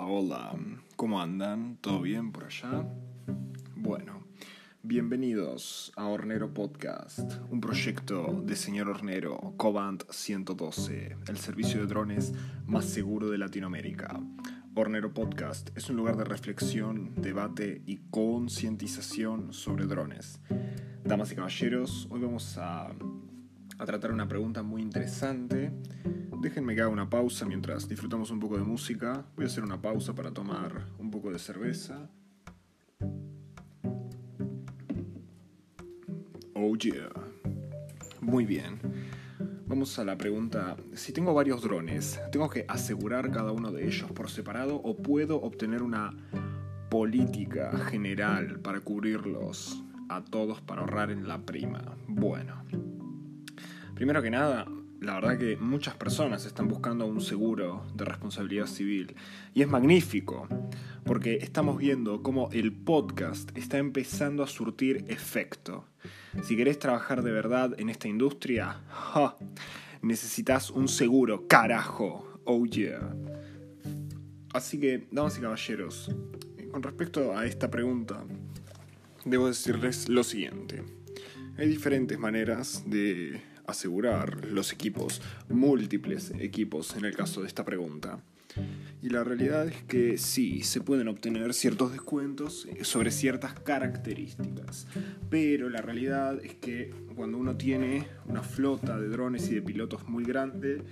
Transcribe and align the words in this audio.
hola, 0.00 0.56
¿cómo 0.96 1.20
andan? 1.20 1.76
¿Todo 1.80 2.00
bien 2.00 2.32
por 2.32 2.44
allá? 2.44 2.88
Bueno, 3.76 4.24
bienvenidos 4.82 5.92
a 5.96 6.06
Hornero 6.06 6.54
Podcast, 6.54 7.34
un 7.50 7.60
proyecto 7.60 8.42
de 8.42 8.56
señor 8.56 8.88
Hornero, 8.88 9.52
Cobant 9.58 10.04
112, 10.10 11.16
el 11.28 11.36
servicio 11.36 11.80
de 11.80 11.86
drones 11.86 12.32
más 12.64 12.86
seguro 12.86 13.28
de 13.28 13.36
Latinoamérica. 13.36 14.18
Hornero 14.74 15.12
Podcast 15.12 15.76
es 15.76 15.90
un 15.90 15.96
lugar 15.96 16.16
de 16.16 16.24
reflexión, 16.24 17.14
debate 17.16 17.82
y 17.84 17.98
concientización 18.10 19.52
sobre 19.52 19.84
drones. 19.84 20.40
Damas 21.04 21.32
y 21.32 21.34
caballeros, 21.34 22.08
hoy 22.10 22.20
vamos 22.20 22.56
a, 22.56 22.86
a 22.86 23.84
tratar 23.84 24.10
una 24.10 24.26
pregunta 24.26 24.62
muy 24.62 24.80
interesante 24.80 25.70
Déjenme 26.42 26.74
que 26.74 26.80
haga 26.80 26.90
una 26.90 27.08
pausa 27.08 27.46
mientras 27.46 27.88
disfrutamos 27.88 28.32
un 28.32 28.40
poco 28.40 28.58
de 28.58 28.64
música. 28.64 29.24
Voy 29.36 29.44
a 29.44 29.46
hacer 29.46 29.62
una 29.62 29.80
pausa 29.80 30.12
para 30.12 30.32
tomar 30.32 30.88
un 30.98 31.08
poco 31.08 31.30
de 31.30 31.38
cerveza. 31.38 32.10
Oh 36.52 36.74
yeah. 36.74 37.12
Muy 38.20 38.44
bien. 38.44 38.80
Vamos 39.68 39.96
a 40.00 40.04
la 40.04 40.18
pregunta, 40.18 40.76
si 40.94 41.12
tengo 41.12 41.32
varios 41.32 41.62
drones, 41.62 42.20
¿tengo 42.32 42.50
que 42.50 42.64
asegurar 42.66 43.30
cada 43.30 43.52
uno 43.52 43.70
de 43.70 43.86
ellos 43.86 44.10
por 44.10 44.28
separado 44.28 44.74
o 44.74 44.96
puedo 44.96 45.40
obtener 45.40 45.80
una 45.80 46.12
política 46.90 47.70
general 47.88 48.58
para 48.58 48.80
cubrirlos 48.80 49.80
a 50.08 50.24
todos 50.24 50.60
para 50.60 50.80
ahorrar 50.80 51.12
en 51.12 51.28
la 51.28 51.46
prima? 51.46 51.96
Bueno, 52.08 52.64
primero 53.94 54.20
que 54.20 54.30
nada, 54.30 54.66
la 55.02 55.14
verdad 55.14 55.38
que 55.38 55.56
muchas 55.56 55.96
personas 55.96 56.46
están 56.46 56.68
buscando 56.68 57.06
un 57.06 57.20
seguro 57.20 57.84
de 57.94 58.04
responsabilidad 58.04 58.66
civil. 58.66 59.16
Y 59.52 59.62
es 59.62 59.68
magnífico, 59.68 60.46
porque 61.04 61.38
estamos 61.42 61.78
viendo 61.78 62.22
cómo 62.22 62.48
el 62.52 62.72
podcast 62.72 63.56
está 63.56 63.78
empezando 63.78 64.42
a 64.42 64.46
surtir 64.46 65.04
efecto. 65.08 65.86
Si 66.42 66.56
querés 66.56 66.78
trabajar 66.78 67.22
de 67.22 67.32
verdad 67.32 67.74
en 67.78 67.88
esta 67.88 68.06
industria, 68.08 68.80
necesitas 70.02 70.70
un 70.70 70.88
seguro, 70.88 71.46
carajo. 71.48 72.40
Oh 72.44 72.64
yeah. 72.64 73.14
Así 74.54 74.78
que, 74.78 75.08
damas 75.10 75.36
y 75.38 75.40
caballeros, 75.40 76.14
con 76.70 76.82
respecto 76.82 77.36
a 77.36 77.46
esta 77.46 77.70
pregunta, 77.70 78.24
debo 79.24 79.48
decirles 79.48 80.08
lo 80.08 80.22
siguiente. 80.22 80.82
Hay 81.58 81.68
diferentes 81.68 82.18
maneras 82.18 82.84
de 82.86 83.51
asegurar 83.66 84.46
los 84.46 84.72
equipos, 84.72 85.22
múltiples 85.48 86.32
equipos 86.38 86.96
en 86.96 87.04
el 87.04 87.14
caso 87.14 87.42
de 87.42 87.48
esta 87.48 87.64
pregunta. 87.64 88.20
Y 89.02 89.08
la 89.08 89.24
realidad 89.24 89.66
es 89.66 89.82
que 89.84 90.18
sí, 90.18 90.62
se 90.62 90.80
pueden 90.80 91.08
obtener 91.08 91.54
ciertos 91.54 91.92
descuentos 91.92 92.68
sobre 92.82 93.10
ciertas 93.10 93.54
características. 93.54 94.86
Pero 95.30 95.68
la 95.68 95.80
realidad 95.80 96.38
es 96.44 96.54
que 96.54 96.94
cuando 97.16 97.38
uno 97.38 97.56
tiene 97.56 98.06
una 98.26 98.42
flota 98.42 98.98
de 98.98 99.08
drones 99.08 99.48
y 99.50 99.54
de 99.54 99.62
pilotos 99.62 100.06
muy 100.08 100.24
grande, 100.24 100.82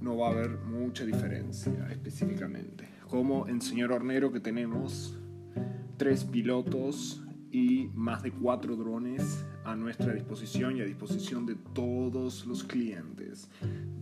no 0.00 0.16
va 0.16 0.28
a 0.28 0.30
haber 0.32 0.50
mucha 0.50 1.04
diferencia 1.04 1.72
específicamente. 1.90 2.88
Como 3.08 3.48
en 3.48 3.60
Señor 3.60 3.92
Hornero 3.92 4.32
que 4.32 4.40
tenemos 4.40 5.16
tres 5.96 6.24
pilotos 6.24 7.22
y 7.50 7.88
más 7.94 8.22
de 8.22 8.30
cuatro 8.30 8.76
drones 8.76 9.44
a 9.64 9.74
nuestra 9.74 10.12
disposición 10.12 10.76
y 10.76 10.80
a 10.80 10.84
disposición 10.84 11.46
de 11.46 11.56
todos 11.74 12.46
los 12.46 12.64
clientes, 12.64 13.50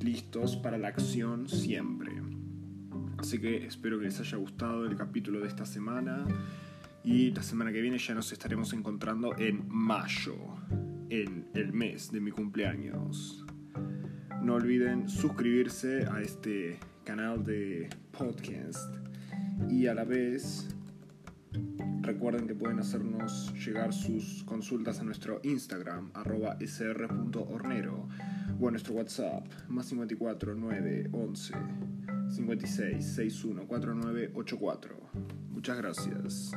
listos 0.01 0.57
para 0.57 0.79
la 0.79 0.89
acción 0.89 1.49
siempre. 1.49 2.13
Así 3.19 3.39
que 3.39 3.67
espero 3.67 3.99
que 3.99 4.05
les 4.07 4.21
haya 4.21 4.39
gustado 4.39 4.87
el 4.87 4.97
capítulo 4.97 5.41
de 5.41 5.49
esta 5.49 5.67
semana 5.67 6.25
y 7.03 7.31
la 7.33 7.43
semana 7.43 7.73
que 7.73 7.81
viene 7.81 7.99
ya 7.99 8.15
nos 8.15 8.33
estaremos 8.33 8.73
encontrando 8.73 9.37
en 9.39 9.65
mayo, 9.69 10.37
en 11.09 11.49
el 11.55 11.73
mes 11.73 12.13
de 12.13 12.21
mi 12.21 12.31
cumpleaños. 12.31 13.45
No 14.43 14.55
olviden 14.55 15.09
suscribirse 15.09 16.07
a 16.07 16.21
este 16.21 16.79
canal 17.05 17.45
de 17.45 17.89
podcast 18.13 18.95
y 19.69 19.87
a 19.87 19.95
la 19.95 20.05
vez 20.05 20.69
Recuerden 22.09 22.47
que 22.47 22.55
pueden 22.55 22.79
hacernos 22.79 23.53
llegar 23.53 23.93
sus 23.93 24.43
consultas 24.45 24.99
a 24.99 25.03
nuestro 25.03 25.41
Instagram, 25.43 26.11
arroba 26.15 26.57
sr.hornero, 26.59 28.09
o 28.59 28.67
a 28.67 28.71
nuestro 28.71 28.95
WhatsApp, 28.95 29.47
más 29.69 29.85
54 29.89 30.55
9 30.55 31.11
11 31.13 31.55
56 32.31 33.05
61 33.05 33.67
49 33.67 34.31
84. 34.35 34.97
Muchas 35.51 35.77
gracias. 35.77 36.53